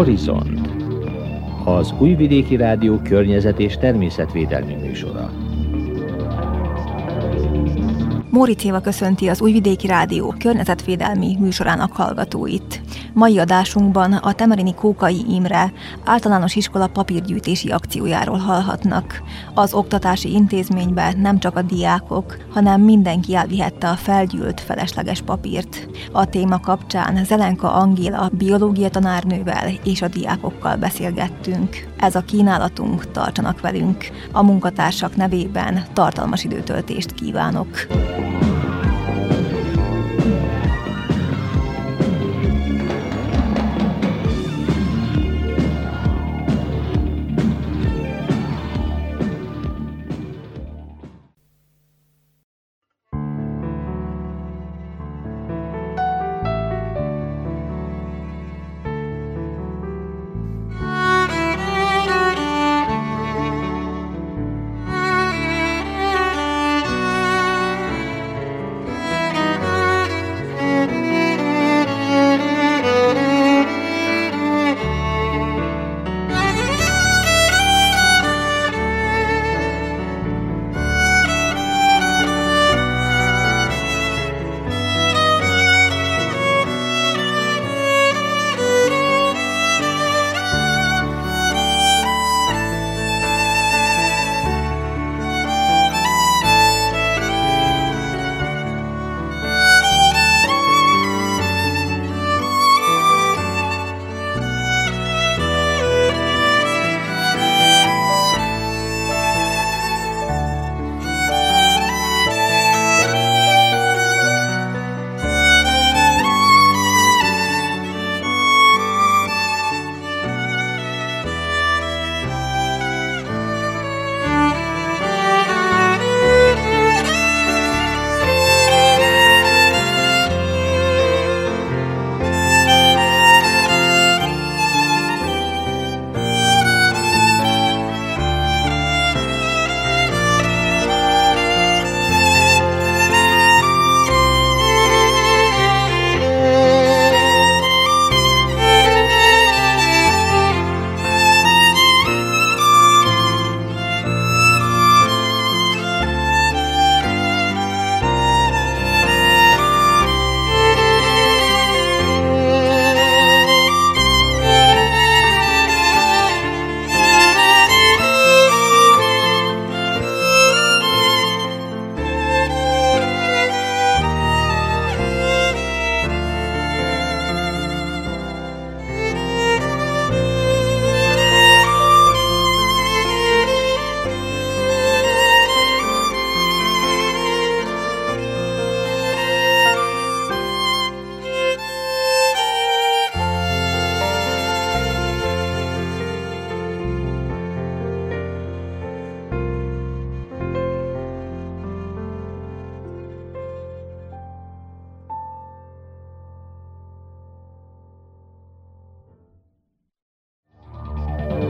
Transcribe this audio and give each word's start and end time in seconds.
Horizont 0.00 0.60
az 1.64 1.94
Újvidéki 1.98 2.56
Rádió 2.56 2.98
környezet 2.98 3.58
és 3.58 3.76
természetvédelmi 3.76 4.74
műsora. 4.74 5.30
Móricz 8.30 8.64
Éva 8.64 8.80
köszönti 8.80 9.28
az 9.28 9.40
Újvidéki 9.40 9.86
Rádió 9.86 10.34
környezetvédelmi 10.38 11.36
műsorának 11.40 11.92
hallgatóit. 11.92 12.80
Mai 13.12 13.38
adásunkban 13.38 14.12
a 14.12 14.32
Temerini 14.32 14.74
Kókai 14.74 15.24
Imre 15.28 15.72
általános 16.04 16.54
iskola 16.54 16.86
papírgyűjtési 16.86 17.68
akciójáról 17.68 18.38
hallhatnak. 18.38 19.22
Az 19.54 19.74
oktatási 19.74 20.32
intézménybe 20.32 21.14
nem 21.16 21.38
csak 21.38 21.56
a 21.56 21.62
diákok, 21.62 22.36
hanem 22.50 22.80
mindenki 22.80 23.34
elvihette 23.34 23.88
a 23.88 23.94
felgyűlt 23.96 24.60
felesleges 24.60 25.22
papírt. 25.22 25.88
A 26.12 26.24
téma 26.24 26.60
kapcsán 26.60 27.24
Zelenka 27.24 27.72
Angéla 27.72 28.30
biológia 28.32 28.88
tanárnővel 28.88 29.70
és 29.84 30.02
a 30.02 30.08
diákokkal 30.08 30.76
beszélgettünk. 30.76 31.88
Ez 31.98 32.14
a 32.14 32.20
kínálatunk, 32.20 33.10
tartsanak 33.10 33.60
velünk. 33.60 34.10
A 34.32 34.42
munkatársak 34.42 35.16
nevében 35.16 35.84
tartalmas 35.92 36.44
időtöltést 36.44 37.12
kívánok. 37.12 37.68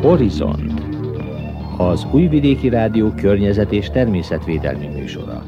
Horizont 0.03 0.83
az 1.77 2.07
Újvidéki 2.13 2.69
Rádió 2.69 3.11
környezet 3.11 3.73
és 3.73 3.91
természetvédelmi 3.91 4.87
műsora. 4.87 5.45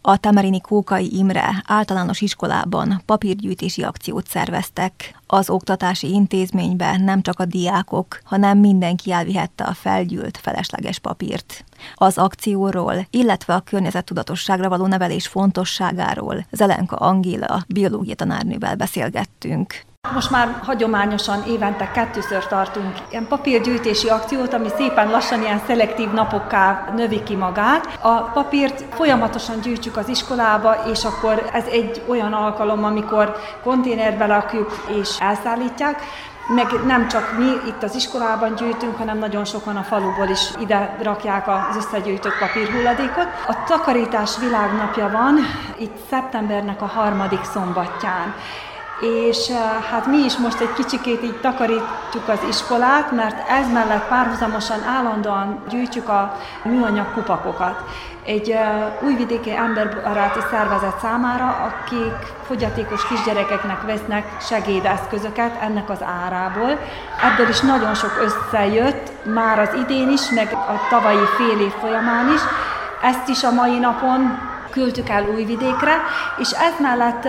A 0.00 0.16
Tamerini 0.16 0.60
Kókai 0.60 1.16
Imre 1.16 1.62
általános 1.66 2.20
iskolában 2.20 3.02
papírgyűjtési 3.06 3.82
akciót 3.82 4.26
szerveztek. 4.26 5.20
Az 5.26 5.50
oktatási 5.50 6.10
intézménybe 6.12 6.96
nem 6.96 7.22
csak 7.22 7.40
a 7.40 7.44
diákok, 7.44 8.20
hanem 8.24 8.58
mindenki 8.58 9.12
elvihette 9.12 9.64
a 9.64 9.74
felgyűlt 9.74 10.36
felesleges 10.36 10.98
papírt. 10.98 11.64
Az 11.94 12.18
akcióról, 12.18 13.06
illetve 13.10 13.54
a 13.54 13.60
környezettudatosságra 13.60 14.68
való 14.68 14.86
nevelés 14.86 15.26
fontosságáról 15.26 16.46
Zelenka 16.50 16.96
Angéla 16.96 17.64
biológia 17.68 18.14
tanárnővel 18.14 18.76
beszélgettünk. 18.76 19.92
Most 20.12 20.30
már 20.30 20.60
hagyományosan 20.62 21.42
évente 21.46 21.90
kettőször 21.90 22.46
tartunk 22.46 22.96
ilyen 23.10 23.26
papírgyűjtési 23.28 24.08
akciót, 24.08 24.52
ami 24.52 24.68
szépen 24.76 25.10
lassan 25.10 25.42
ilyen 25.42 25.60
szelektív 25.66 26.10
napokká 26.10 26.92
növi 26.96 27.22
ki 27.22 27.36
magát. 27.36 27.98
A 28.02 28.22
papírt 28.22 28.84
folyamatosan 28.94 29.60
gyűjtjük 29.60 29.96
az 29.96 30.08
iskolába, 30.08 30.76
és 30.92 31.04
akkor 31.04 31.50
ez 31.52 31.64
egy 31.64 32.02
olyan 32.08 32.32
alkalom, 32.32 32.84
amikor 32.84 33.36
konténerbe 33.62 34.26
lakjuk 34.26 34.84
és 35.00 35.18
elszállítják, 35.18 36.02
meg 36.48 36.66
nem 36.86 37.08
csak 37.08 37.38
mi 37.38 37.68
itt 37.68 37.82
az 37.82 37.94
iskolában 37.94 38.54
gyűjtünk, 38.54 38.96
hanem 38.96 39.18
nagyon 39.18 39.44
sokan 39.44 39.76
a 39.76 39.82
faluból 39.82 40.28
is 40.28 40.50
ide 40.60 40.96
rakják 41.02 41.48
az 41.48 41.76
összegyűjtött 41.76 42.38
papírhulladékot. 42.38 43.28
A 43.46 43.64
takarítás 43.66 44.38
világnapja 44.38 45.08
van, 45.10 45.38
itt 45.78 45.96
szeptembernek 46.10 46.82
a 46.82 46.86
harmadik 46.86 47.44
szombatján 47.44 48.34
és 49.04 49.48
eh, 49.48 49.56
hát 49.90 50.06
mi 50.06 50.16
is 50.16 50.36
most 50.36 50.60
egy 50.60 50.72
kicsikét 50.72 51.22
így 51.22 51.40
takarítjuk 51.40 52.28
az 52.28 52.38
iskolát, 52.48 53.10
mert 53.10 53.48
ez 53.48 53.72
mellett 53.72 54.08
párhuzamosan 54.08 54.82
állandóan 54.82 55.62
gyűjtjük 55.68 56.08
a 56.08 56.36
műanyag 56.64 57.12
kupakokat. 57.12 57.82
Egy 58.26 58.48
uh, 58.48 59.06
újvidéki 59.08 59.56
emberbaráti 59.56 60.38
szervezet 60.50 60.98
számára, 60.98 61.46
akik 61.46 62.34
fogyatékos 62.46 63.06
kisgyerekeknek 63.06 63.82
vesznek 63.82 64.36
segédeszközöket 64.40 65.62
ennek 65.62 65.90
az 65.90 66.02
árából. 66.02 66.78
Ebből 67.22 67.48
is 67.48 67.60
nagyon 67.60 67.94
sok 67.94 68.22
összejött, 68.22 69.10
már 69.24 69.58
az 69.58 69.74
idén 69.74 70.10
is, 70.10 70.30
meg 70.30 70.52
a 70.52 70.86
tavalyi 70.90 71.24
fél 71.36 71.60
év 71.60 71.72
folyamán 71.80 72.32
is. 72.32 72.40
Ezt 73.02 73.28
is 73.28 73.42
a 73.42 73.52
mai 73.52 73.78
napon 73.78 74.52
küldtük 74.74 75.08
el 75.08 75.28
Újvidékre, 75.34 76.02
és 76.38 76.50
ez 76.50 76.80
mellett 76.80 77.24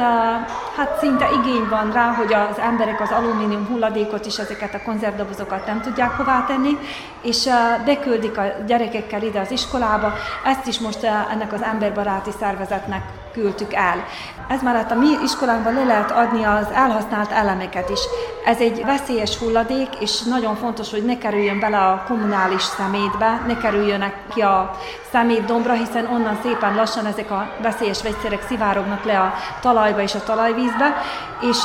hát 0.78 1.00
szinte 1.00 1.30
igény 1.32 1.68
van 1.70 1.92
rá, 1.92 2.14
hogy 2.14 2.34
az 2.34 2.58
emberek 2.58 3.02
az 3.02 3.12
alumínium 3.12 3.68
hulladékot 3.68 4.26
is, 4.26 4.38
ezeket 4.38 4.74
a 4.74 4.82
konzervdobozokat 4.82 5.66
nem 5.66 5.82
tudják 5.82 6.12
hová 6.12 6.46
tenni, 6.48 6.78
és 7.22 7.50
beküldik 7.86 8.38
a 8.38 8.44
gyerekekkel 8.68 9.24
ide 9.24 9.40
az 9.40 9.52
iskolába, 9.52 10.14
ezt 10.46 10.68
is 10.68 10.80
most 10.80 11.04
ennek 11.04 11.54
az 11.54 11.62
emberbaráti 11.62 12.32
szervezetnek 12.40 13.04
küldtük 13.36 13.74
el. 13.74 14.04
Ez 14.48 14.62
mellett 14.62 14.92
a 14.92 14.96
mi 14.96 15.08
iskolánkban 15.24 15.74
le 15.74 15.84
lehet 15.84 16.12
adni 16.12 16.44
az 16.44 16.68
elhasznált 16.74 17.32
elemeket 17.32 17.90
is. 17.90 18.00
Ez 18.46 18.60
egy 18.60 18.86
veszélyes 18.86 19.38
hulladék, 19.38 19.90
és 20.00 20.22
nagyon 20.22 20.56
fontos, 20.56 20.92
hogy 20.92 21.06
ne 21.06 21.18
kerüljön 21.18 21.60
bele 21.60 21.78
a 21.78 22.04
kommunális 22.08 22.64
szemétbe, 22.64 23.42
ne 23.48 23.58
kerüljönek 23.58 24.16
ki 24.34 24.42
a 24.42 24.78
szemétdombra, 25.12 25.74
hiszen 25.74 26.06
onnan 26.06 26.40
szépen 26.44 26.76
lassan 26.76 27.06
ezek 27.06 27.32
a 27.32 27.48
veszélyes 27.62 28.04
vegyszerek 28.04 28.44
szivárognak 28.48 29.04
le 29.04 29.20
a 29.20 29.34
talajba 29.62 30.02
és 30.02 30.16
a 30.16 30.24
talajvízbe, 30.24 31.02
és 31.42 31.58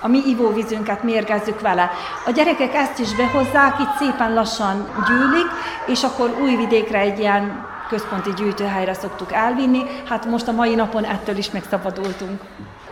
a 0.00 0.08
mi 0.08 0.22
ivóvízünket 0.26 1.02
mérgezzük 1.02 1.60
vele. 1.60 1.90
A 2.26 2.30
gyerekek 2.30 2.74
ezt 2.74 2.98
is 2.98 3.14
behozzák, 3.14 3.78
itt 3.78 3.96
szépen 3.98 4.34
lassan 4.34 4.88
gyűlik, 5.06 5.46
és 5.86 6.02
akkor 6.02 6.36
új 6.42 6.56
vidékre 6.56 6.98
egy 6.98 7.18
ilyen 7.18 7.72
központi 7.88 8.30
gyűjtőhelyre 8.36 8.94
szoktuk 8.94 9.32
elvinni, 9.32 9.82
hát 10.08 10.24
most 10.24 10.48
a 10.48 10.52
mai 10.52 10.74
napon 10.74 11.04
ettől 11.04 11.36
is 11.36 11.50
megszabadultunk. 11.50 12.40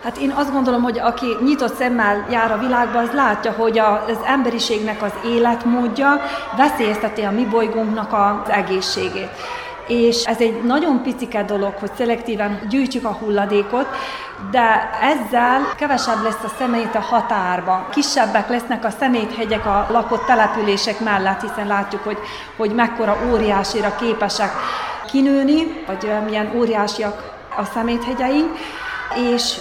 Hát 0.03 0.17
én 0.17 0.31
azt 0.31 0.51
gondolom, 0.51 0.81
hogy 0.81 0.99
aki 0.99 1.25
nyitott 1.43 1.75
szemmel 1.75 2.27
jár 2.29 2.51
a 2.51 2.57
világba, 2.57 2.99
az 2.99 3.11
látja, 3.13 3.51
hogy 3.51 3.79
az 3.79 4.17
emberiségnek 4.25 5.01
az 5.01 5.13
életmódja 5.25 6.21
veszélyezteti 6.57 7.21
a 7.21 7.31
mi 7.31 7.45
bolygónknak 7.45 8.13
az 8.13 8.49
egészségét 8.49 9.29
és 9.87 10.23
ez 10.23 10.39
egy 10.39 10.63
nagyon 10.63 11.01
picike 11.01 11.43
dolog, 11.43 11.73
hogy 11.73 11.91
szelektíven 11.97 12.59
gyűjtjük 12.69 13.05
a 13.05 13.11
hulladékot, 13.11 13.87
de 14.51 14.89
ezzel 15.01 15.61
kevesebb 15.77 16.23
lesz 16.23 16.43
a 16.43 16.53
szemét 16.57 16.95
a 16.95 16.99
határban. 16.99 17.85
Kisebbek 17.89 18.49
lesznek 18.49 18.85
a 18.85 18.89
szeméthegyek 18.89 19.65
a 19.65 19.87
lakott 19.89 20.25
települések 20.25 20.99
mellett, 20.99 21.41
hiszen 21.41 21.67
látjuk, 21.67 22.03
hogy, 22.03 22.17
hogy 22.57 22.71
mekkora 22.71 23.17
óriásira 23.31 23.95
képesek 23.95 24.51
kinőni, 25.05 25.83
vagy 25.87 26.11
milyen 26.25 26.51
óriásiak 26.55 27.31
a 27.57 27.63
szeméthegyeink, 27.63 28.57
és 29.15 29.57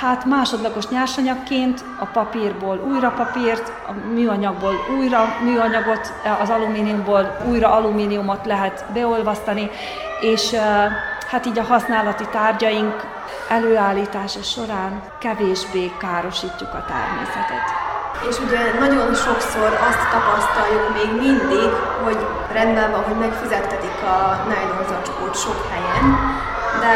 Hát 0.00 0.24
másodlagos 0.24 0.88
nyersanyagként 0.88 1.84
a 1.98 2.04
papírból 2.04 2.84
újra 2.88 3.10
papírt, 3.10 3.72
a 3.88 3.92
műanyagból 4.12 4.74
újra 4.98 5.36
műanyagot, 5.42 6.12
az 6.40 6.50
alumíniumból 6.50 7.36
újra 7.48 7.72
alumíniumot 7.72 8.46
lehet 8.46 8.84
beolvasztani, 8.92 9.70
és 10.20 10.54
hát 11.30 11.46
így 11.46 11.58
a 11.58 11.62
használati 11.62 12.24
tárgyaink 12.30 13.13
előállítása 13.48 14.42
során 14.42 15.02
kevésbé 15.18 15.92
károsítjuk 15.98 16.74
a 16.74 16.84
természetet. 16.92 17.66
És 18.28 18.36
ugye 18.46 18.60
nagyon 18.78 19.14
sokszor 19.14 19.70
azt 19.88 20.08
tapasztaljuk 20.14 20.86
még 20.98 21.10
mindig, 21.26 21.70
hogy 22.04 22.18
rendben 22.52 22.90
van, 22.90 23.04
hogy 23.04 23.18
megfizettetik 23.18 23.98
a 24.14 24.18
nylon 24.48 24.84
zacskót 24.88 25.36
sok 25.44 25.58
helyen, 25.72 26.04
de 26.84 26.94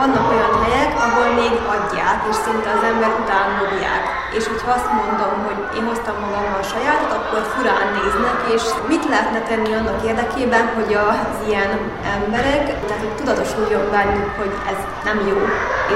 vannak 0.00 0.24
olyan 0.32 0.54
helyek, 0.64 0.92
ahol 1.06 1.28
még 1.42 1.54
adják, 1.76 2.18
és 2.30 2.36
szinte 2.44 2.70
az 2.76 2.82
ember 2.90 3.10
után 3.22 3.48
dobják. 3.60 4.02
És 4.36 4.44
hogyha 4.52 4.70
azt 4.78 4.90
mondom, 5.00 5.34
hogy 5.46 5.58
én 5.76 5.84
hoztam 5.90 6.16
magammal 6.24 6.60
a 6.64 6.70
sajátot, 6.72 7.12
akkor 7.18 7.42
furán 7.54 7.86
néznek, 7.96 8.36
és 8.54 8.62
mit 8.92 9.04
lehetne 9.08 9.40
tenni 9.50 9.72
annak 9.74 10.00
érdekében, 10.10 10.64
hogy 10.76 10.90
az 10.94 11.36
ilyen 11.48 11.72
emberek, 12.14 12.64
tehát 12.86 13.04
hogy 13.04 13.18
tudatosuljon 13.20 13.84
bennük, 13.90 14.30
hogy 14.40 14.52
ez 14.72 14.80
nem 15.08 15.18
jó, 15.30 15.38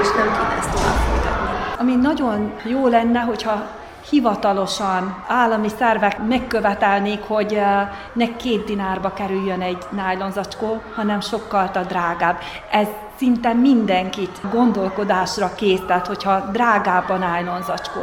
és 0.01 0.07
nem 0.17 0.31
kéne 0.31 0.55
ezt 0.59 0.71
tovább 0.71 0.95
folytatni. 0.95 1.47
Ami 1.79 1.95
nagyon 1.95 2.53
jó 2.63 2.87
lenne, 2.87 3.19
hogyha 3.19 3.67
hivatalosan 4.09 5.23
állami 5.27 5.69
szervek 5.77 6.27
megkövetelnék, 6.27 7.21
hogy 7.27 7.53
eh, 7.53 7.89
ne 8.13 8.35
két 8.35 8.65
dinárba 8.65 9.13
kerüljön 9.13 9.61
egy 9.61 9.77
nájlonzacskó, 9.89 10.81
hanem 10.95 11.19
sokkal 11.19 11.69
drágább. 11.87 12.37
Ez 12.71 12.87
szinte 13.17 13.53
mindenkit 13.53 14.39
gondolkodásra 14.51 15.55
késztet, 15.55 16.07
hogyha 16.07 16.39
drágább 16.51 17.09
a 17.09 17.17
nájlonzacskó. 17.17 17.99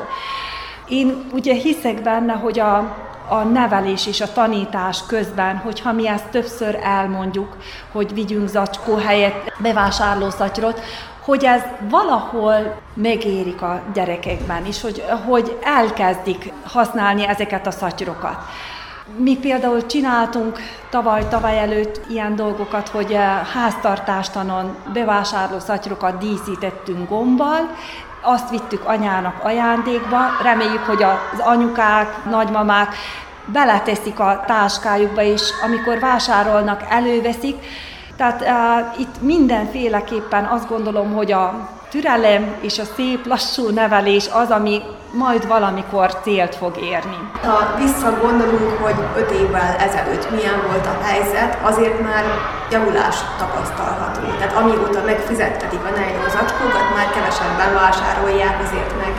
Én 0.89 1.27
ugye 1.33 1.55
hiszek 1.55 2.03
benne, 2.03 2.33
hogy 2.33 2.59
a, 2.59 2.77
a 3.29 3.43
nevelés 3.43 4.07
és 4.07 4.21
a 4.21 4.33
tanítás 4.33 5.07
közben, 5.07 5.57
hogyha 5.57 5.93
mi 5.93 6.09
ezt 6.09 6.29
többször 6.29 6.79
elmondjuk, 6.83 7.57
hogy 7.93 8.15
vigyünk 8.15 8.49
zacskó 8.49 8.97
helyett 8.97 9.53
bevásárlószatyrot, 9.59 10.81
hogy 11.27 11.45
ez 11.45 11.63
valahol 11.91 12.81
megérik 12.95 13.63
a 13.63 13.81
gyerekekben 13.95 14.67
is, 14.67 14.81
hogy, 14.81 15.05
hogy 15.27 15.59
elkezdik 15.63 16.53
használni 16.65 17.27
ezeket 17.27 17.67
a 17.67 17.71
szatyrokat. 17.71 18.37
Mi 19.17 19.37
például 19.37 19.87
csináltunk 19.87 20.59
tavaly, 20.91 21.29
tavaly 21.29 21.59
előtt 21.59 22.01
ilyen 22.09 22.37
dolgokat, 22.37 22.89
hogy 22.89 23.13
eh, 23.13 23.47
háztartástanon 23.55 24.77
bevásárló 24.93 25.59
szatyrokat 25.59 26.19
díszítettünk 26.19 27.09
gombbal, 27.09 27.71
azt 28.23 28.51
vittük 28.51 28.85
anyának 28.85 29.45
ajándékba, 29.45 30.19
reméljük, 30.43 30.83
hogy 30.83 31.03
az 31.03 31.39
anyukák, 31.39 32.25
nagymamák 32.25 32.95
beleteszik 33.45 34.21
a 34.21 34.45
táskájukba, 34.47 35.23
és 35.23 35.43
amikor 35.65 35.99
vásárolnak, 35.99 36.85
előveszik, 36.89 37.57
tehát 38.17 38.41
uh, 38.41 39.01
itt 39.01 39.23
mindenféleképpen 39.23 40.45
azt 40.45 40.69
gondolom, 40.69 41.13
hogy 41.13 41.33
a 41.33 41.69
türelem 41.91 42.55
és 42.61 42.79
a 42.79 42.85
szép 42.97 43.27
lassú 43.27 43.69
nevelés 43.69 44.29
az, 44.33 44.51
ami 44.51 44.83
majd 45.13 45.47
valamikor 45.47 46.21
célt 46.23 46.55
fog 46.55 46.77
érni. 46.83 47.19
Ha 47.43 47.77
visszagondolunk, 47.79 48.79
hogy 48.83 48.95
öt 49.17 49.31
évvel 49.31 49.77
ezelőtt 49.77 50.31
milyen 50.31 50.63
volt 50.67 50.87
a 50.87 51.03
helyzet, 51.03 51.59
azért 51.63 52.01
már 52.01 52.25
javulás 52.71 53.17
tapasztalható. 53.39 54.21
Tehát 54.39 54.57
amióta 54.57 55.03
megfizettetik 55.05 55.81
a 55.85 55.91
nylon 55.99 56.31
zacskókat, 56.31 56.95
már 56.95 57.11
kevesebben 57.15 57.75
vásárolják 57.75 58.61
azért 58.67 58.95
meg. 58.99 59.13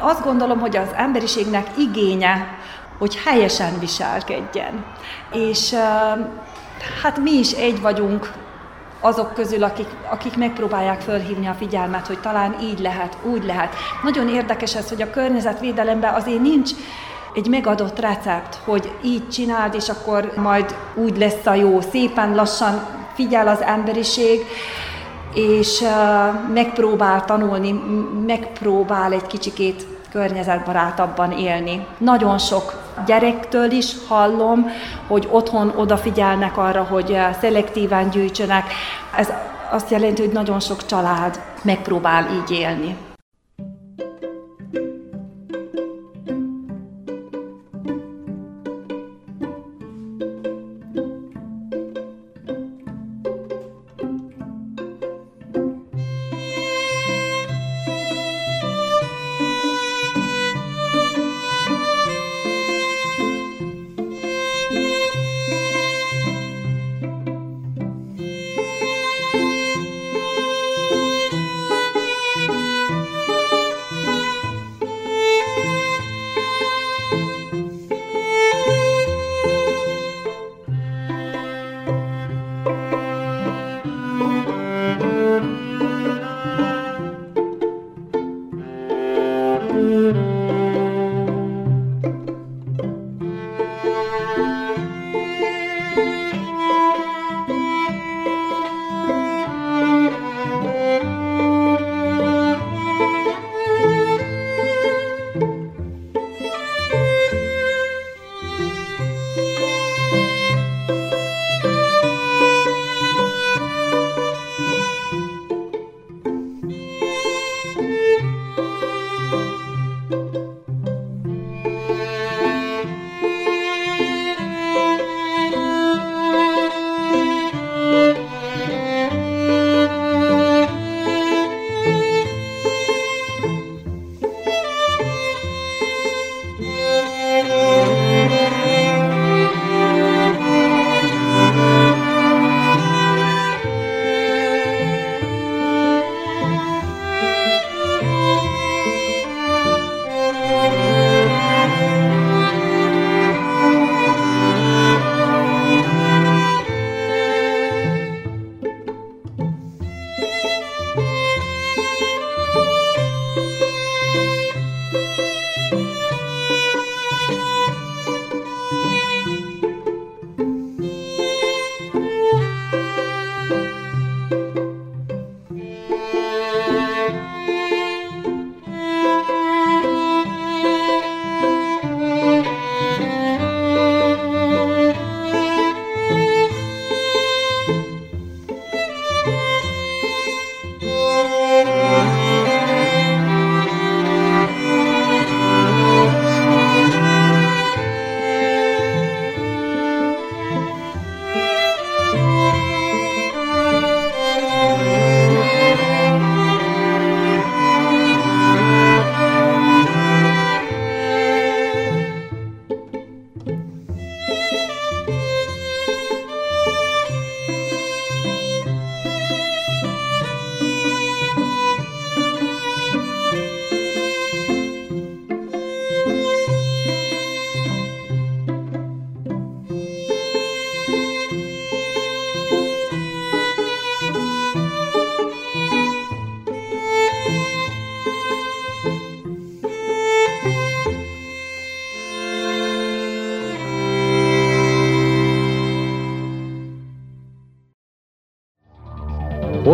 Azt 0.00 0.24
gondolom, 0.24 0.60
hogy 0.60 0.76
az 0.76 0.88
emberiségnek 0.96 1.66
igénye, 1.76 2.58
hogy 2.98 3.20
helyesen 3.24 3.78
viselkedjen. 3.78 4.84
És 5.32 5.74
hát 7.02 7.18
mi 7.18 7.30
is 7.30 7.52
egy 7.52 7.80
vagyunk 7.80 8.32
azok 9.00 9.34
közül, 9.34 9.64
akik, 9.64 9.86
akik 10.10 10.36
megpróbálják 10.36 11.00
fölhívni 11.00 11.46
a 11.46 11.54
figyelmet, 11.54 12.06
hogy 12.06 12.20
talán 12.20 12.56
így 12.62 12.78
lehet, 12.78 13.16
úgy 13.22 13.44
lehet. 13.44 13.74
Nagyon 14.02 14.28
érdekes 14.28 14.76
ez, 14.76 14.88
hogy 14.88 15.02
a 15.02 15.10
környezetvédelemben 15.10 16.14
azért 16.14 16.40
nincs 16.40 16.70
egy 17.34 17.48
megadott 17.48 17.98
recept, 17.98 18.54
hogy 18.64 18.92
így 19.02 19.28
csináld, 19.28 19.74
és 19.74 19.88
akkor 19.88 20.32
majd 20.36 20.74
úgy 20.94 21.18
lesz 21.18 21.46
a 21.46 21.54
jó. 21.54 21.80
Szépen 21.80 22.34
lassan 22.34 22.82
figyel 23.14 23.48
az 23.48 23.60
emberiség, 23.60 24.46
és 25.34 25.84
megpróbál 26.52 27.24
tanulni, 27.24 27.72
megpróbál 28.26 29.12
egy 29.12 29.26
kicsikét 29.26 29.86
környezetbarátabban 30.12 31.32
élni. 31.32 31.86
Nagyon 31.98 32.38
sok 32.38 32.79
gyerektől 33.06 33.70
is 33.70 33.94
hallom, 34.08 34.66
hogy 35.06 35.28
otthon 35.30 35.72
odafigyelnek 35.76 36.56
arra, 36.56 36.82
hogy 36.82 37.12
eh, 37.12 37.36
szelektíven 37.40 38.10
gyűjtsenek. 38.10 38.72
Ez 39.16 39.28
azt 39.70 39.90
jelenti, 39.90 40.22
hogy 40.22 40.32
nagyon 40.32 40.60
sok 40.60 40.86
család 40.86 41.40
megpróbál 41.62 42.26
így 42.32 42.50
élni. 42.50 42.96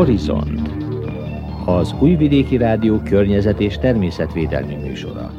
Horizont 0.06 0.70
az 1.64 1.94
Újvidéki 1.98 2.56
Rádió 2.56 2.98
környezet 2.98 3.60
és 3.60 3.78
természetvédelmi 3.78 4.75
műsora. 4.75 5.32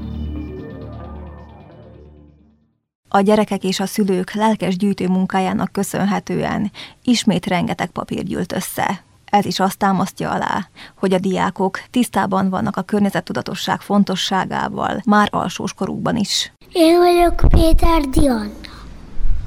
A 3.09 3.19
gyerekek 3.21 3.63
és 3.63 3.79
a 3.79 3.85
szülők 3.85 4.33
lelkes 4.33 4.77
gyűjtő 4.77 5.07
munkájának 5.07 5.71
köszönhetően 5.71 6.71
ismét 7.03 7.45
rengeteg 7.45 7.89
papír 7.89 8.23
gyűlt 8.23 8.53
össze. 8.53 9.03
Ez 9.25 9.45
is 9.45 9.59
azt 9.59 9.77
támasztja 9.77 10.31
alá, 10.31 10.69
hogy 10.95 11.13
a 11.13 11.19
diákok 11.19 11.79
tisztában 11.91 12.49
vannak 12.49 12.77
a 12.77 12.81
környezettudatosság 12.81 13.81
fontosságával 13.81 15.01
már 15.05 15.27
alsós 15.31 15.73
korukban 15.73 16.15
is. 16.15 16.51
Én 16.71 16.97
vagyok 16.97 17.45
Péter 17.49 18.01
Diana. 18.01 18.49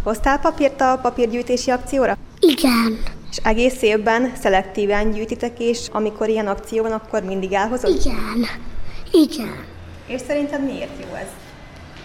Hoztál 0.02 0.38
papírt 0.38 0.80
a 0.80 0.98
papírgyűjtési 1.02 1.70
akcióra? 1.70 2.16
Igen. 2.38 3.09
És 3.30 3.36
egész 3.42 3.82
évben 3.82 4.32
szelektíven 4.40 5.10
gyűjtitek, 5.10 5.58
és 5.58 5.86
amikor 5.92 6.28
ilyen 6.28 6.46
akció 6.46 6.82
van, 6.82 6.92
akkor 6.92 7.22
mindig 7.22 7.52
elhozod? 7.52 7.94
Igen. 7.94 8.46
Igen. 9.12 9.64
És 10.06 10.20
szerinted 10.26 10.64
miért 10.64 11.00
jó 11.00 11.14
ez? 11.14 11.26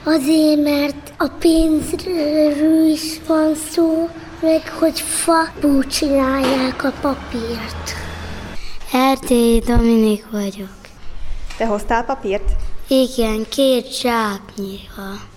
Azért, 0.03 0.63
mert 0.63 1.13
a 1.17 1.27
pénzről 1.39 2.89
is 2.91 3.19
van 3.27 3.55
szó, 3.71 4.09
meg 4.41 4.69
hogy 4.69 4.99
fabú 4.99 5.83
csinálják 5.83 6.83
a 6.83 6.93
papírt. 7.01 7.93
Erdély 8.91 9.59
Dominik 9.59 10.25
vagyok. 10.31 10.77
Te 11.57 11.65
hoztál 11.65 12.05
papírt? 12.05 12.51
Igen, 12.87 13.45
két 13.49 13.99
zsáknyira. 13.99 15.33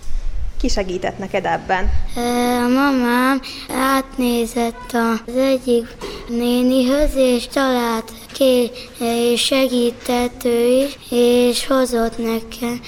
Ki 0.59 0.69
segített 0.69 1.19
neked 1.19 1.45
ebben? 1.45 1.91
A 2.17 2.69
mamám 2.69 3.41
átnézett 3.71 4.93
az 4.93 5.37
egyik 5.37 5.87
nénihöz, 6.29 7.15
és 7.15 7.47
talált 7.47 8.13
két 8.33 8.91
segített 9.37 10.45
ő 10.45 10.67
is, 10.67 10.99
és 11.11 11.67
hozott 11.67 12.19
nekem, 12.19 12.81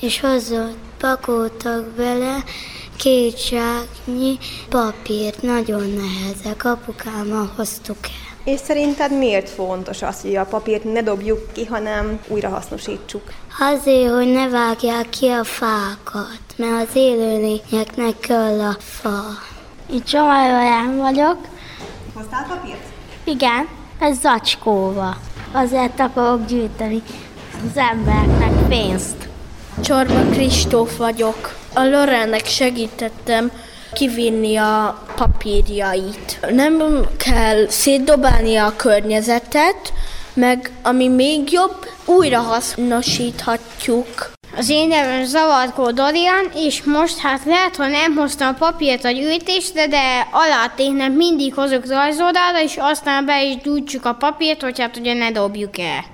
és 0.00 0.20
hozott, 0.20 0.76
pakoltak 0.98 1.86
bele 1.96 2.44
két 2.98 3.48
zsáknyi 3.48 4.38
papírt, 4.68 5.42
nagyon 5.42 5.82
nehezek, 5.82 6.64
apukámmal 6.64 7.52
hoztuk 7.56 7.96
el. 8.02 8.52
És 8.52 8.60
szerinted 8.60 9.18
miért 9.18 9.48
fontos 9.48 10.02
az, 10.02 10.20
hogy 10.20 10.36
a 10.36 10.44
papírt 10.44 10.84
ne 10.84 11.02
dobjuk 11.02 11.52
ki, 11.52 11.64
hanem 11.64 12.20
újra 12.28 12.48
hasznosítsuk? 12.48 13.22
Azért, 13.58 14.12
hogy 14.12 14.32
ne 14.32 14.48
vágják 14.48 15.08
ki 15.08 15.28
a 15.28 15.44
fákat, 15.44 16.40
mert 16.56 16.88
az 16.88 16.96
élőlényeknek 16.96 18.18
kell 18.20 18.60
a 18.60 18.76
fa. 18.78 19.24
Itt 19.90 20.04
Csomajolán 20.04 20.96
vagyok. 20.96 21.36
Hoztál 22.14 22.46
papírt? 22.48 22.82
Igen, 23.24 23.68
ez 23.98 24.20
zacskóva. 24.20 25.16
Azért 25.52 26.00
akarok 26.00 26.46
gyűjteni 26.46 27.02
az 27.52 27.76
embereknek 27.76 28.68
pénzt. 28.68 29.28
Csorba 29.80 30.20
Kristóf 30.30 30.96
vagyok. 30.96 31.56
A 31.78 31.84
Lorennek 31.84 32.46
segítettem 32.46 33.50
kivinni 33.92 34.56
a 34.56 35.02
papírjait. 35.16 36.38
Nem 36.50 37.06
kell 37.16 37.68
szétdobálni 37.68 38.56
a 38.56 38.76
környezetet, 38.76 39.92
meg 40.34 40.70
ami 40.82 41.08
még 41.08 41.52
jobb, 41.52 41.86
újra 42.04 42.38
hasznosíthatjuk. 42.38 44.30
Az 44.56 44.68
én 44.68 44.88
nevem 44.88 45.24
Zavarkó 45.24 45.90
Dorian, 45.90 46.50
és 46.54 46.82
most 46.82 47.18
hát 47.18 47.44
lehet, 47.44 47.76
hogy 47.76 47.90
nem 47.90 48.14
hoztam 48.16 48.56
papírt 48.56 49.04
a 49.04 49.10
gyűjtésre, 49.10 49.86
de 49.86 50.28
alá 50.32 50.72
tényleg 50.76 51.12
mindig 51.12 51.54
hozok 51.54 51.86
rajzolára, 51.86 52.62
és 52.62 52.76
aztán 52.78 53.26
be 53.26 53.44
is 53.44 53.56
gyújtsuk 53.62 54.04
a 54.04 54.14
papírt, 54.14 54.62
hogy 54.62 54.80
hát 54.80 54.96
ugye 54.96 55.14
ne 55.14 55.30
dobjuk 55.30 55.78
el. 55.78 56.04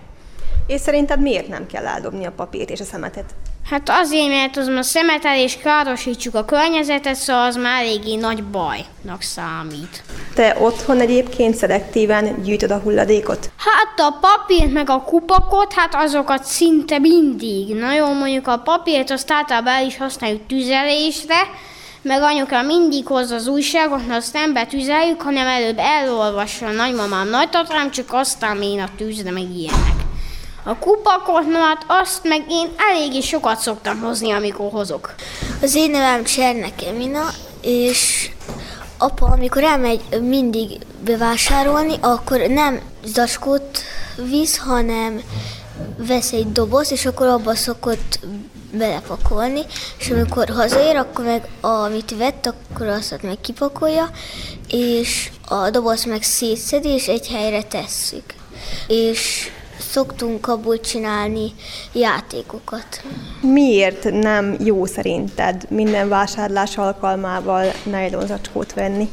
És 0.66 0.80
szerinted 0.80 1.20
miért 1.20 1.48
nem 1.48 1.66
kell 1.66 1.86
eldobni 1.86 2.26
a 2.26 2.32
papírt 2.36 2.70
és 2.70 2.80
a 2.80 2.84
szemetet? 2.84 3.34
Hát 3.70 3.88
azért, 3.88 4.28
mert 4.28 4.56
az 4.56 4.66
a 4.66 4.82
szemetelés 4.82 5.58
károsítsuk 5.62 6.34
a 6.34 6.44
környezetet, 6.44 7.14
szóval 7.14 7.46
az 7.46 7.56
már 7.56 7.82
eléggé 7.82 8.14
nagy 8.14 8.44
bajnak 8.44 9.22
számít. 9.22 10.02
Te 10.34 10.56
otthon 10.60 11.00
egyébként 11.00 11.54
szelektíven 11.54 12.42
gyűjtöd 12.42 12.70
a 12.70 12.78
hulladékot? 12.78 13.50
Hát 13.56 14.08
a 14.08 14.18
papírt 14.20 14.72
meg 14.72 14.90
a 14.90 15.02
kupakot, 15.02 15.72
hát 15.72 15.94
azokat 15.94 16.44
szinte 16.44 16.98
mindig. 16.98 17.74
Na 17.74 17.92
jó, 17.92 18.12
mondjuk 18.12 18.46
a 18.46 18.58
papírt 18.58 19.10
azt 19.10 19.32
általában 19.32 19.72
el 19.72 19.86
is 19.86 19.96
használjuk 19.96 20.46
tüzelésre, 20.46 21.36
meg 22.02 22.22
anyuka 22.22 22.62
mindig 22.62 23.06
hozza 23.06 23.34
az 23.34 23.46
újságot, 23.46 24.06
mert 24.06 24.20
azt 24.20 24.32
nem 24.32 24.52
betüzeljük, 24.52 25.22
hanem 25.22 25.46
előbb 25.46 25.78
elolvassa 25.78 26.66
a 26.66 26.70
nagymamám 26.70 27.28
nagy 27.28 27.50
tatrám, 27.50 27.90
csak 27.90 28.12
aztán 28.12 28.62
én 28.62 28.80
a 28.80 28.88
tűzre 28.96 29.30
meg 29.30 29.56
ilyenek. 29.56 30.04
A 30.66 30.76
kupakot, 30.78 31.46
na 31.46 31.58
hát 31.58 31.84
azt 31.86 32.24
meg 32.24 32.44
én 32.48 32.68
eléggé 32.76 33.20
sokat 33.20 33.58
szoktam 33.58 34.00
hozni, 34.00 34.30
amikor 34.30 34.70
hozok. 34.70 35.14
Az 35.62 35.74
én 35.74 35.90
nevem 35.90 36.24
Csernek 36.24 36.82
Emina, 36.82 37.30
és 37.60 38.30
apa, 38.98 39.26
amikor 39.26 39.62
elmegy 39.62 40.00
mindig 40.20 40.78
bevásárolni, 41.04 41.94
akkor 42.00 42.38
nem 42.40 42.80
zacskót 43.04 43.78
visz, 44.30 44.58
hanem 44.58 45.22
vesz 45.96 46.32
egy 46.32 46.52
doboz, 46.52 46.92
és 46.92 47.06
akkor 47.06 47.26
abba 47.26 47.54
szokott 47.54 48.18
belepakolni, 48.72 49.60
és 49.98 50.10
amikor 50.10 50.48
hazaér, 50.48 50.96
akkor 50.96 51.24
meg 51.24 51.48
amit 51.60 52.16
vett, 52.16 52.46
akkor 52.46 52.86
azt 52.86 53.22
meg 53.22 53.40
kipakolja, 53.40 54.10
és 54.68 55.30
a 55.48 55.70
doboz 55.70 56.04
meg 56.04 56.22
szétszedi, 56.22 56.88
és 56.88 57.06
egy 57.06 57.28
helyre 57.28 57.62
tesszük. 57.62 58.34
És 58.86 59.50
szoktunk 59.94 60.48
abból 60.48 60.80
csinálni 60.80 61.52
játékokat. 61.92 63.04
Miért 63.40 64.10
nem 64.10 64.56
jó 64.64 64.84
szerinted 64.84 65.66
minden 65.70 66.08
vásárlás 66.08 66.76
alkalmával 66.76 67.72
nylon 67.84 68.26
zacskót 68.26 68.72
venni? 68.72 69.08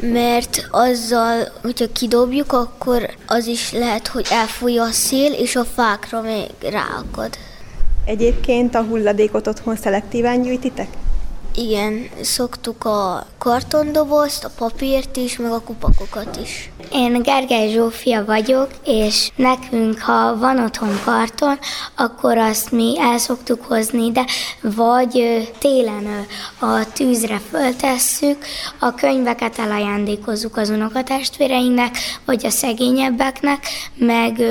Mert 0.00 0.68
azzal, 0.70 1.48
hogyha 1.62 1.92
kidobjuk, 1.92 2.52
akkor 2.52 3.10
az 3.26 3.46
is 3.46 3.72
lehet, 3.72 4.08
hogy 4.08 4.26
elfújja 4.30 4.82
a 4.82 4.90
szél, 4.90 5.32
és 5.32 5.56
a 5.56 5.64
fákra 5.64 6.20
még 6.20 6.50
ráakad. 6.70 7.38
Egyébként 8.04 8.74
a 8.74 8.82
hulladékot 8.82 9.46
otthon 9.46 9.76
szelektíven 9.76 10.42
gyűjtitek? 10.42 10.88
Igen, 11.54 12.08
szoktuk 12.20 12.84
a 12.84 13.26
kartondobozt, 13.38 14.44
a 14.44 14.50
papírt 14.58 15.16
is, 15.16 15.36
meg 15.36 15.52
a 15.52 15.60
kupakokat 15.60 16.38
is. 16.42 16.70
Én 16.92 17.22
Gergely 17.22 17.72
Zsófia 17.72 18.24
vagyok, 18.24 18.68
és 18.84 19.30
nekünk, 19.36 20.00
ha 20.00 20.36
van 20.36 20.58
otthon 20.58 21.00
karton, 21.04 21.58
akkor 21.96 22.38
azt 22.38 22.70
mi 22.72 22.98
el 22.98 23.18
szoktuk 23.18 23.64
hozni, 23.64 24.12
de 24.12 24.24
vagy 24.60 25.48
télen 25.58 26.26
a 26.58 26.92
tűzre 26.92 27.40
föltesszük, 27.50 28.44
a 28.78 28.94
könyveket 28.94 29.58
elajándékozzuk 29.58 30.56
az 30.56 30.68
unokatestvéreinknek, 30.68 31.96
vagy 32.24 32.46
a 32.46 32.50
szegényebbeknek, 32.50 33.66
meg 33.94 34.42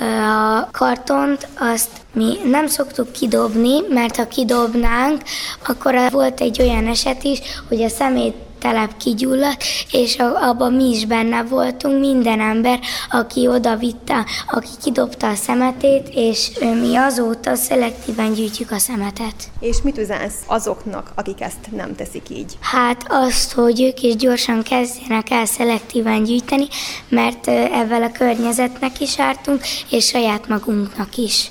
a 0.00 0.68
kartont 0.70 1.48
azt 1.58 1.90
mi 2.12 2.36
nem 2.44 2.66
szoktuk 2.66 3.12
kidobni, 3.12 3.80
mert 3.88 4.16
ha 4.16 4.26
kidobnánk, 4.26 5.22
akkor 5.66 6.10
volt 6.10 6.40
egy 6.40 6.62
olyan 6.62 6.86
eset 6.86 7.22
is, 7.22 7.38
hogy 7.68 7.82
a 7.82 7.88
szemét 7.88 8.43
telep 8.64 8.96
kigyulladt, 8.96 9.64
és 9.90 10.16
abban 10.34 10.72
mi 10.72 10.90
is 10.90 11.04
benne 11.04 11.42
voltunk, 11.42 12.00
minden 12.00 12.40
ember, 12.40 12.80
aki 13.10 13.48
oda 13.48 13.76
vitte, 13.76 14.24
aki 14.50 14.68
kidobta 14.82 15.28
a 15.28 15.34
szemetét, 15.34 16.08
és 16.14 16.50
mi 16.80 16.96
azóta 16.96 17.54
szelektíven 17.54 18.32
gyűjtjük 18.32 18.70
a 18.70 18.78
szemetet. 18.78 19.34
És 19.60 19.76
mit 19.82 19.98
üzensz 19.98 20.34
azoknak, 20.46 21.12
akik 21.14 21.40
ezt 21.40 21.70
nem 21.70 21.94
teszik 21.94 22.30
így? 22.30 22.58
Hát 22.60 23.04
azt, 23.08 23.52
hogy 23.52 23.82
ők 23.82 24.02
is 24.02 24.16
gyorsan 24.16 24.62
kezdjenek 24.62 25.30
el 25.30 25.46
szelektíven 25.46 26.24
gyűjteni, 26.24 26.66
mert 27.08 27.48
ezzel 27.48 28.02
a 28.02 28.12
környezetnek 28.12 29.00
is 29.00 29.18
ártunk, 29.18 29.60
és 29.90 30.06
saját 30.06 30.48
magunknak 30.48 31.16
is. 31.16 31.50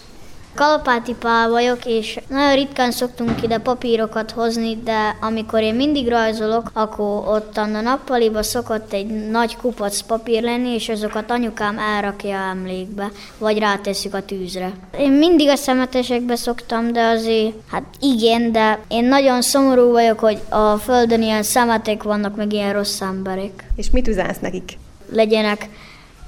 Kalapáti 0.55 1.13
Pál 1.19 1.49
vagyok, 1.49 1.85
és 1.85 2.19
nagyon 2.27 2.55
ritkán 2.55 2.91
szoktunk 2.91 3.43
ide 3.43 3.57
papírokat 3.57 4.31
hozni, 4.31 4.77
de 4.83 5.15
amikor 5.21 5.61
én 5.61 5.75
mindig 5.75 6.07
rajzolok, 6.07 6.71
akkor 6.73 7.27
ott 7.27 7.57
a 7.57 7.65
nappaliba 7.65 8.43
szokott 8.43 8.93
egy 8.93 9.29
nagy 9.29 9.55
kupac 9.55 10.01
papír 10.01 10.43
lenni, 10.43 10.69
és 10.69 10.89
azokat 10.89 11.31
anyukám 11.31 11.77
elrakja 11.79 12.37
emlékbe, 12.37 13.11
vagy 13.37 13.57
ráteszik 13.57 14.13
a 14.13 14.25
tűzre. 14.25 14.71
Én 14.97 15.11
mindig 15.11 15.49
a 15.49 15.55
szemetesekbe 15.55 16.35
szoktam, 16.35 16.91
de 16.91 17.01
azért, 17.01 17.53
hát 17.71 17.83
igen, 17.99 18.51
de 18.51 18.79
én 18.87 19.05
nagyon 19.05 19.41
szomorú 19.41 19.91
vagyok, 19.91 20.19
hogy 20.19 20.39
a 20.49 20.77
földön 20.77 21.21
ilyen 21.21 21.43
szemetek 21.43 22.03
vannak, 22.03 22.35
meg 22.35 22.53
ilyen 22.53 22.73
rossz 22.73 23.01
emberek. 23.01 23.63
És 23.75 23.89
mit 23.89 24.07
üzensz 24.07 24.39
nekik? 24.39 24.77
Legyenek 25.11 25.69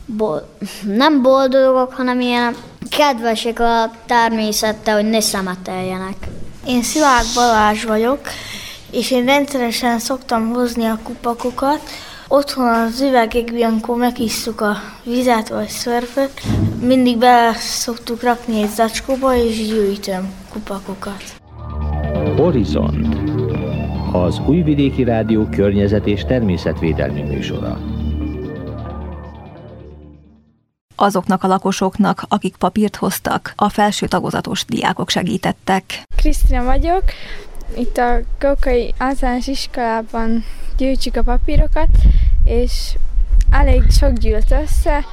bol- 0.05 0.47
nem 0.83 1.21
boldogok, 1.21 1.93
hanem 1.93 2.21
ilyen 2.21 2.55
kedvesek 2.89 3.59
a 3.59 3.91
természettel, 4.05 4.95
hogy 4.95 5.09
ne 5.09 5.19
szemeteljenek. 5.19 6.15
Én 6.67 6.83
Szilárd 6.83 7.27
Balázs 7.35 7.83
vagyok, 7.83 8.19
és 8.91 9.11
én 9.11 9.25
rendszeresen 9.25 9.99
szoktam 9.99 10.53
hozni 10.53 10.85
a 10.85 10.99
kupakokat, 11.03 11.79
Otthon 12.27 12.67
az 12.67 13.01
üvegekben, 13.01 13.71
amikor 13.71 13.97
megisszuk 13.97 14.61
a 14.61 14.75
vizet 15.03 15.49
vagy 15.49 15.67
szörföt, 15.67 16.41
mindig 16.81 17.17
be 17.17 17.51
szoktuk 17.57 18.23
rakni 18.23 18.61
egy 18.61 18.69
zacskóba, 18.69 19.35
és 19.35 19.67
gyűjtöm 19.67 20.33
kupakokat. 20.51 21.23
Horizont 22.37 23.17
az 24.11 24.41
Újvidéki 24.47 25.03
Rádió 25.03 25.47
környezet 25.51 26.07
és 26.07 26.25
természetvédelmi 26.25 27.21
műsora. 27.21 27.94
Azoknak 30.95 31.43
a 31.43 31.47
lakosoknak, 31.47 32.25
akik 32.27 32.55
papírt 32.55 32.95
hoztak, 32.95 33.53
a 33.55 33.69
felső 33.69 34.07
tagozatos 34.07 34.65
diákok 34.65 35.09
segítettek. 35.09 36.03
Krisztina 36.15 36.63
vagyok, 36.63 37.03
itt 37.77 37.97
a 37.97 38.19
Kokai 38.39 38.93
általános 38.97 39.47
iskolában 39.47 40.43
gyűjtjük 40.77 41.15
a 41.15 41.23
papírokat, 41.23 41.89
és 42.43 42.95
elég 43.51 43.83
sok 43.91 44.13
gyűlt 44.13 44.51
össze, 44.51 45.05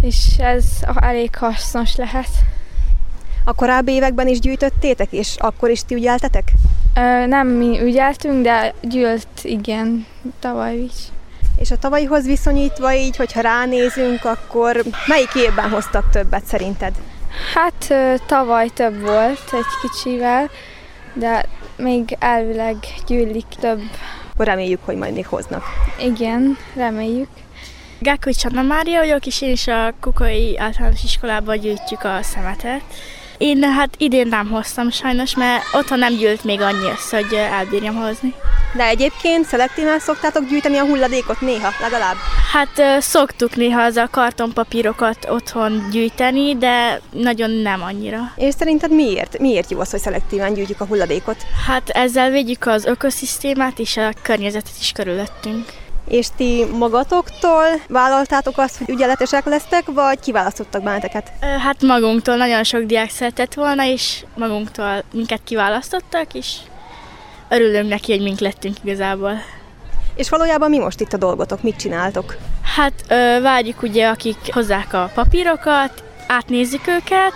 és 0.00 0.36
ez 0.38 0.64
elég 1.00 1.36
hasznos 1.36 1.96
lehet. 1.96 2.28
A 3.44 3.54
korábbi 3.54 3.92
években 3.92 4.28
is 4.28 4.40
gyűjtöttétek, 4.40 5.12
és 5.12 5.34
akkor 5.38 5.70
is 5.70 5.84
ti 5.84 5.94
ügyeltetek? 5.94 6.52
Ö, 6.96 7.26
nem 7.26 7.48
mi 7.48 7.80
ügyeltünk, 7.80 8.42
de 8.42 8.74
gyűlt 8.82 9.28
igen, 9.42 10.06
tavaly 10.38 10.76
is. 10.76 10.94
És 11.62 11.70
a 11.70 11.76
tavalyihoz 11.76 12.26
viszonyítva 12.26 12.94
így, 12.94 13.16
hogyha 13.16 13.40
ránézünk, 13.40 14.24
akkor 14.24 14.82
melyik 15.06 15.34
évben 15.34 15.70
hoztak 15.70 16.10
többet 16.10 16.44
szerinted? 16.44 16.94
Hát 17.54 17.94
tavaly 18.26 18.68
több 18.68 19.00
volt 19.00 19.50
egy 19.52 19.90
kicsivel, 19.90 20.50
de 21.14 21.44
még 21.76 22.16
elvileg 22.18 22.76
gyűlik 23.06 23.46
több. 23.60 23.80
Akkor 24.32 24.46
reméljük, 24.46 24.84
hogy 24.84 24.96
majd 24.96 25.14
még 25.14 25.26
hoznak. 25.26 25.64
Igen, 26.00 26.58
reméljük. 26.74 27.28
Gákovics 27.98 28.44
Anna 28.44 28.62
Mária 28.62 28.98
vagyok, 28.98 29.26
és 29.26 29.42
én 29.42 29.50
is 29.50 29.66
a 29.66 29.92
Kukai 30.00 30.58
általános 30.58 31.02
iskolában 31.02 31.60
gyűjtjük 31.60 32.04
a 32.04 32.18
szemetet. 32.22 32.82
Én 33.38 33.62
hát 33.62 33.94
idén 33.98 34.26
nem 34.26 34.50
hoztam 34.50 34.90
sajnos, 34.90 35.36
mert 35.36 35.62
otthon 35.72 35.98
nem 35.98 36.16
gyűlt 36.16 36.44
még 36.44 36.60
annyi 36.60 36.90
össze, 36.90 37.16
hogy 37.16 37.34
elbírjam 37.34 37.94
hozni. 37.94 38.34
De 38.74 38.84
egyébként 38.86 39.44
szelektíven 39.44 39.98
szoktátok 39.98 40.48
gyűjteni 40.48 40.76
a 40.76 40.84
hulladékot 40.84 41.40
néha, 41.40 41.70
legalább? 41.80 42.16
Hát 42.52 43.02
szoktuk 43.02 43.56
néha 43.56 43.82
az 43.82 43.96
a 43.96 44.08
kartonpapírokat 44.10 45.26
otthon 45.28 45.88
gyűjteni, 45.90 46.56
de 46.56 47.00
nagyon 47.10 47.50
nem 47.50 47.82
annyira. 47.82 48.32
És 48.36 48.54
szerinted 48.54 48.90
miért? 48.90 49.38
Miért 49.38 49.70
jó 49.70 49.80
az, 49.80 49.90
hogy 49.90 50.00
szelektíven 50.00 50.54
gyűjtjük 50.54 50.80
a 50.80 50.86
hulladékot? 50.86 51.36
Hát 51.66 51.88
ezzel 51.88 52.30
védjük 52.30 52.66
az 52.66 52.84
ökoszisztémát 52.84 53.78
és 53.78 53.96
a 53.96 54.12
környezetet 54.22 54.74
is 54.80 54.92
körülöttünk. 54.92 55.64
És 56.08 56.26
ti 56.36 56.64
magatoktól 56.78 57.64
vállaltátok 57.88 58.58
azt, 58.58 58.78
hogy 58.78 58.88
ügyeletesek 58.88 59.44
lesztek, 59.44 59.84
vagy 59.86 60.20
kiválasztottak 60.20 60.82
benneteket? 60.82 61.32
Hát 61.40 61.82
magunktól 61.82 62.36
nagyon 62.36 62.64
sok 62.64 62.82
diák 62.82 63.10
szeretett 63.10 63.54
volna, 63.54 63.84
és 63.84 64.24
magunktól 64.36 65.04
minket 65.12 65.40
kiválasztottak, 65.44 66.34
és 66.34 66.56
örülünk 67.52 67.88
neki, 67.88 68.12
hogy 68.12 68.22
mink 68.22 68.38
lettünk 68.38 68.76
igazából. 68.84 69.42
És 70.14 70.28
valójában 70.28 70.70
mi 70.70 70.78
most 70.78 71.00
itt 71.00 71.12
a 71.12 71.16
dolgotok? 71.16 71.62
Mit 71.62 71.76
csináltok? 71.76 72.36
Hát 72.76 72.92
ö, 73.08 73.40
várjuk 73.42 73.82
ugye, 73.82 74.08
akik 74.08 74.36
hozzák 74.50 74.92
a 74.92 75.10
papírokat, 75.14 76.02
átnézzük 76.26 76.86
őket, 76.86 77.32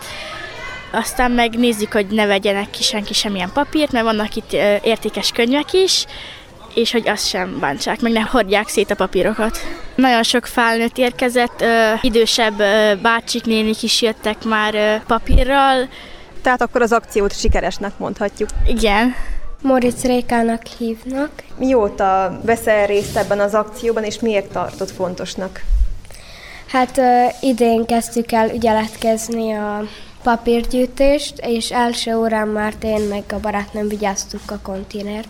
aztán 0.91 1.31
megnézzük, 1.31 1.93
hogy 1.93 2.07
ne 2.07 2.27
vegyenek 2.27 2.71
ki 2.71 2.83
senki 2.83 3.15
semmilyen 3.15 3.51
papírt, 3.53 3.93
mert 3.93 4.05
vannak 4.05 4.35
itt 4.35 4.53
ö, 4.53 4.75
értékes 4.83 5.31
könyvek 5.31 5.73
is, 5.73 6.05
és 6.75 6.93
hogy 6.93 7.09
azt 7.09 7.29
sem 7.29 7.59
bántsák, 7.61 8.01
meg 8.01 8.13
ne 8.13 8.21
hordják 8.21 8.69
szét 8.69 8.91
a 8.91 8.95
papírokat. 8.95 9.59
Nagyon 9.95 10.23
sok 10.23 10.47
felnőtt 10.47 10.99
érkezett, 10.99 11.61
ö, 11.61 11.93
idősebb 12.01 12.61
ö, 12.61 12.93
bácsik, 13.03 13.45
nénik 13.45 13.83
is 13.83 14.03
jöttek 14.03 14.45
már 14.45 14.75
ö, 14.75 14.95
papírral. 15.07 15.89
Tehát 16.43 16.63
akkor 16.63 16.83
az 16.83 16.93
akciót 16.93 17.39
sikeresnek 17.39 17.99
mondhatjuk. 17.99 18.49
Igen. 18.67 19.15
Moritz 19.63 20.03
Rékának 20.03 20.67
hívnak. 20.67 21.31
Mióta 21.59 22.41
veszel 22.45 22.87
részt 22.87 23.17
ebben 23.17 23.41
az 23.41 23.55
akcióban, 23.55 24.05
és 24.05 24.21
miért 24.21 24.53
tartott 24.53 24.91
fontosnak? 24.91 25.61
Hát 26.67 26.99
uh, 26.99 27.43
idén 27.51 27.87
kezdtük 27.87 28.33
el 28.33 28.51
ügyeletkezni 28.55 29.53
a 29.53 29.83
papírgyűjtést, 30.23 31.39
és 31.39 31.71
első 31.71 32.17
órán 32.17 32.49
már 32.49 32.75
én 32.83 33.01
meg 33.01 33.23
a 33.33 33.41
barátnőm 33.41 33.89
vigyáztuk 33.89 34.51
a 34.51 34.59
konténert. 34.63 35.29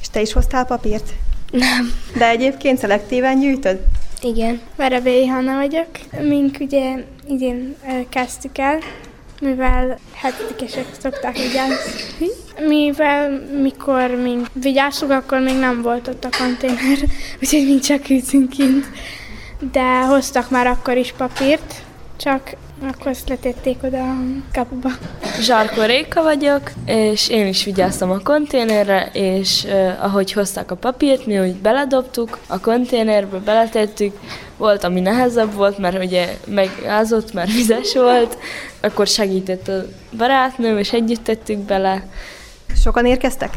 És 0.00 0.08
te 0.08 0.20
is 0.20 0.32
hoztál 0.32 0.64
papírt? 0.64 1.12
Nem. 1.50 1.92
De 2.16 2.28
egyébként 2.28 2.78
szelektíven 2.78 3.40
gyűjtöd? 3.40 3.78
Igen. 4.22 4.60
Verebélyi 4.76 5.26
Hanna 5.26 5.56
vagyok. 5.56 5.88
Mink 6.20 6.56
ugye 6.60 7.04
idén 7.28 7.76
kezdtük 8.08 8.58
el, 8.58 8.78
mivel 9.40 9.98
hetedikesek 10.14 10.86
szokták 11.00 11.36
vigyázni. 11.36 12.26
Mivel 12.66 13.30
mikor 13.62 14.10
mi 14.10 14.36
vigyáztuk, 14.52 15.10
akkor 15.10 15.40
még 15.40 15.58
nem 15.58 15.82
volt 15.82 16.08
ott 16.08 16.24
a 16.24 16.36
konténer, 16.38 16.98
úgyhogy 17.42 17.66
mi 17.66 17.78
csak 17.78 18.10
ültünk 18.10 18.48
kint. 18.48 18.86
De 19.72 20.00
hoztak 20.00 20.50
már 20.50 20.66
akkor 20.66 20.96
is 20.96 21.12
papírt, 21.16 21.74
csak 22.16 22.56
akkor 22.82 23.06
azt 23.06 23.28
letették 23.28 23.76
oda 23.82 23.98
a 23.98 24.16
kapuba. 24.52 24.88
Zsarko 25.40 25.84
Réka 25.84 26.22
vagyok, 26.22 26.70
és 26.86 27.28
én 27.28 27.46
is 27.46 27.64
vigyáztam 27.64 28.10
a 28.10 28.18
konténerre, 28.18 29.10
és 29.12 29.64
uh, 29.64 30.04
ahogy 30.04 30.32
hozták 30.32 30.70
a 30.70 30.74
papírt, 30.74 31.26
mi 31.26 31.38
úgy 31.38 31.54
beledobtuk, 31.54 32.38
a 32.46 32.60
konténerbe 32.60 33.38
beletettük, 33.38 34.18
volt, 34.56 34.84
ami 34.84 35.00
nehezebb 35.00 35.52
volt, 35.54 35.78
mert 35.78 36.04
ugye 36.04 36.36
megázott, 36.46 37.32
mert 37.32 37.52
vizes 37.52 37.94
volt, 37.94 38.38
akkor 38.80 39.06
segített 39.06 39.68
a 39.68 39.84
barátnőm, 40.16 40.78
és 40.78 40.92
együtt 40.92 41.24
tettük 41.24 41.58
bele. 41.58 42.06
Sokan 42.74 43.06
érkeztek? 43.06 43.54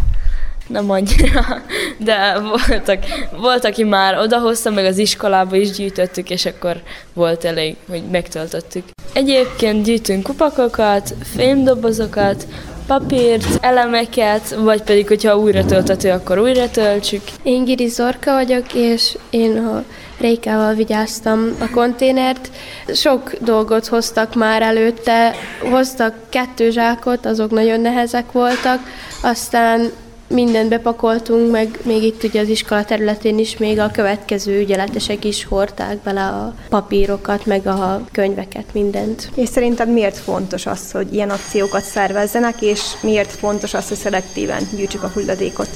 Nem 0.68 0.90
annyira, 0.90 1.62
de 1.98 2.40
voltak, 2.40 3.04
volt, 3.38 3.66
aki 3.66 3.84
már 3.84 4.18
odahozta, 4.18 4.70
meg 4.70 4.86
az 4.86 4.98
iskolába 4.98 5.56
is 5.56 5.72
gyűjtöttük, 5.72 6.30
és 6.30 6.46
akkor 6.46 6.82
volt 7.14 7.46
elég, 7.46 7.76
hogy 7.90 8.04
megtöltöttük. 8.12 8.84
Egyébként 9.14 9.84
gyűjtünk 9.84 10.24
kupakokat, 10.24 11.14
fémdobozokat, 11.36 12.48
papírt, 12.88 13.46
elemeket, 13.62 14.56
vagy 14.56 14.82
pedig, 14.82 15.08
hogyha 15.08 15.38
újra 15.38 15.66
töltető, 15.66 16.10
akkor 16.10 16.40
újra 16.40 16.70
töltsük. 16.70 17.22
Én 17.44 17.64
Giri 17.64 17.88
Zorka 17.88 18.34
vagyok, 18.34 18.74
és 18.74 19.18
én 19.30 19.58
a 19.58 19.84
Rékával 20.22 20.74
vigyáztam 20.74 21.56
a 21.60 21.70
konténert. 21.70 22.50
Sok 22.94 23.34
dolgot 23.40 23.88
hoztak 23.88 24.36
már 24.36 24.62
előtte, 24.62 25.36
hoztak 25.70 26.16
kettő 26.30 26.70
zsákot, 26.70 27.26
azok 27.26 27.52
nagyon 27.52 27.80
nehezek 27.80 28.32
voltak, 28.32 28.80
aztán 29.24 29.92
mindent 30.32 30.70
bepakoltunk, 30.70 31.52
meg 31.52 31.80
még 31.84 32.04
itt 32.04 32.24
ugye 32.24 32.42
az 32.42 32.48
iskola 32.48 32.84
területén 32.86 33.38
is 33.38 33.58
még 33.58 33.80
a 33.80 33.92
következő 33.92 34.60
ügyeletesek 34.60 35.26
is 35.26 35.46
hordták 35.46 35.98
bele 35.98 36.26
a 36.26 36.56
papírokat, 36.70 37.46
meg 37.46 37.68
a 37.68 38.02
könyveket, 38.12 38.66
mindent. 38.74 39.32
És 39.36 39.50
szerinted 39.50 39.90
miért 39.90 40.18
fontos 40.18 40.66
az, 40.66 40.92
hogy 40.92 41.14
ilyen 41.14 41.30
akciókat 41.30 41.84
szervezzenek, 41.84 42.62
és 42.62 42.82
miért 43.02 43.32
fontos 43.32 43.74
az, 43.74 43.88
hogy 43.88 43.98
szelektíven 43.98 44.64
gyűjtsük 44.76 45.04
a 45.04 45.12
hulladékot? 45.14 45.70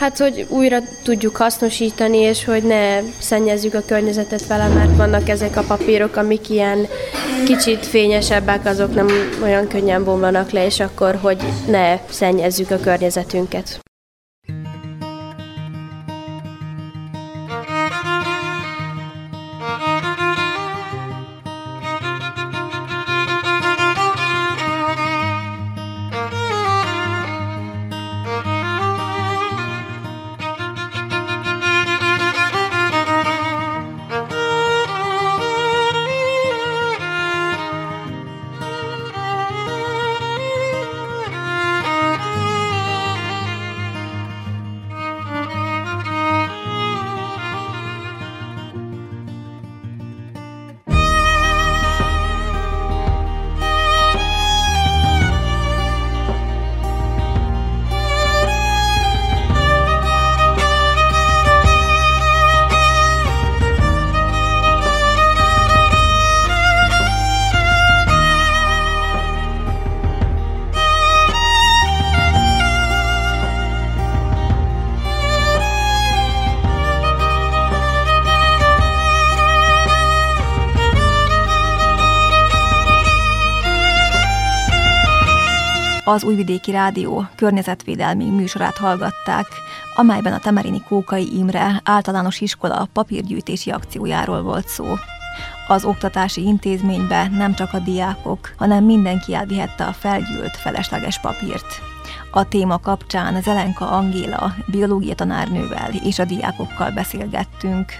Hát, 0.00 0.18
hogy 0.18 0.46
újra 0.48 0.78
tudjuk 1.02 1.36
hasznosítani, 1.36 2.16
és 2.16 2.44
hogy 2.44 2.62
ne 2.62 3.00
szennyezzük 3.18 3.74
a 3.74 3.82
környezetet 3.86 4.46
vele, 4.46 4.68
mert 4.68 4.96
vannak 4.96 5.28
ezek 5.28 5.56
a 5.56 5.62
papírok, 5.62 6.16
amik 6.16 6.50
ilyen 6.50 6.86
kicsit 7.44 7.86
fényesebbek, 7.86 8.66
azok 8.66 8.94
nem 8.94 9.06
olyan 9.42 9.68
könnyen 9.68 10.04
bomlanak 10.04 10.50
le, 10.50 10.64
és 10.64 10.80
akkor, 10.80 11.18
hogy 11.22 11.42
ne 11.66 11.98
szennyezzük 12.08 12.70
a 12.70 12.78
környezetünket. 12.78 13.89
Az 86.10 86.24
Újvidéki 86.24 86.70
Rádió 86.70 87.26
környezetvédelmi 87.36 88.24
műsorát 88.24 88.76
hallgatták, 88.76 89.46
amelyben 89.94 90.32
a 90.32 90.38
Temerini 90.38 90.82
Kókai 90.88 91.36
Imre 91.36 91.80
általános 91.84 92.40
iskola 92.40 92.88
papírgyűjtési 92.92 93.70
akciójáról 93.70 94.42
volt 94.42 94.68
szó. 94.68 94.94
Az 95.68 95.84
oktatási 95.84 96.42
intézménybe 96.42 97.28
nem 97.28 97.54
csak 97.54 97.72
a 97.72 97.78
diákok, 97.78 98.54
hanem 98.56 98.84
mindenki 98.84 99.34
elvihette 99.34 99.84
a 99.84 99.92
felgyűlt, 99.92 100.56
felesleges 100.56 101.20
papírt. 101.20 101.80
A 102.32 102.48
téma 102.48 102.78
kapcsán 102.78 103.42
Zelenka 103.42 103.90
Angéla 103.90 104.54
biológia 104.66 105.14
tanárnővel 105.14 105.90
és 106.04 106.18
a 106.18 106.24
diákokkal 106.24 106.90
beszélgettünk. 106.90 107.92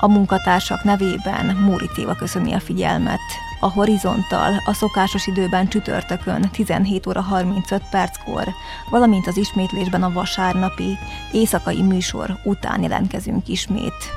A 0.00 0.08
munkatársak 0.08 0.82
nevében 0.84 1.56
Móri 1.56 1.90
Téva 1.94 2.14
köszöni 2.14 2.52
a 2.52 2.60
figyelmet. 2.60 3.51
A 3.64 3.70
Horizonttal 3.70 4.62
a 4.64 4.72
szokásos 4.72 5.26
időben 5.26 5.68
csütörtökön 5.68 6.50
17 6.50 7.06
óra 7.06 7.20
35 7.20 7.82
perckor, 7.90 8.48
valamint 8.90 9.26
az 9.26 9.36
ismétlésben 9.36 10.02
a 10.02 10.12
vasárnapi 10.12 10.98
éjszakai 11.32 11.82
műsor 11.82 12.38
után 12.44 12.82
jelentkezünk 12.82 13.48
ismét. 13.48 14.10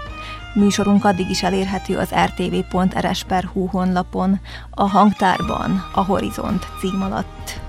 Műsorunk 0.54 1.06
addig 1.06 1.30
is 1.30 1.44
elérhető 1.44 1.98
az 1.98 2.10
rtv.rs.hu 2.26 3.66
honlapon, 3.66 4.40
a 4.70 4.90
hangtárban, 4.90 5.86
a 5.94 6.06
Horizont 6.06 6.68
cím 6.80 7.02
alatt. 7.02 7.60